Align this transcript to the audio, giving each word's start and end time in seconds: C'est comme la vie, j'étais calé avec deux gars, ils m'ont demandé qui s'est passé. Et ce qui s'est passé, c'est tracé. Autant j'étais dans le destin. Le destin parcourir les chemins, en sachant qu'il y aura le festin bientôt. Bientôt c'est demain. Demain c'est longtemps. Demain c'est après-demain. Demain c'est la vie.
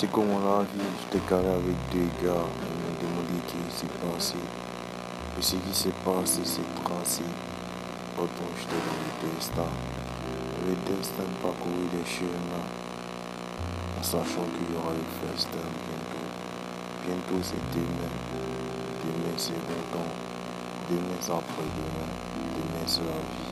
C'est 0.00 0.12
comme 0.12 0.28
la 0.28 0.62
vie, 0.62 0.78
j'étais 1.00 1.26
calé 1.26 1.48
avec 1.48 1.74
deux 1.90 2.06
gars, 2.22 2.46
ils 2.46 2.78
m'ont 2.78 2.94
demandé 3.02 3.34
qui 3.48 3.58
s'est 3.66 3.90
passé. 3.98 4.36
Et 5.36 5.42
ce 5.42 5.56
qui 5.56 5.74
s'est 5.74 5.98
passé, 6.04 6.38
c'est 6.44 6.84
tracé. 6.84 7.24
Autant 8.16 8.46
j'étais 8.56 8.78
dans 8.78 8.94
le 8.94 9.34
destin. 9.34 9.66
Le 10.68 10.74
destin 10.86 11.26
parcourir 11.42 11.90
les 11.92 12.06
chemins, 12.08 12.62
en 13.98 14.02
sachant 14.04 14.46
qu'il 14.54 14.70
y 14.72 14.78
aura 14.78 14.94
le 14.94 15.02
festin 15.18 15.66
bientôt. 15.66 16.30
Bientôt 17.04 17.42
c'est 17.42 17.58
demain. 17.74 18.14
Demain 19.02 19.34
c'est 19.36 19.58
longtemps. 19.66 20.14
Demain 20.88 21.18
c'est 21.20 21.32
après-demain. 21.32 22.10
Demain 22.54 22.86
c'est 22.86 23.00
la 23.00 23.18
vie. 23.18 23.47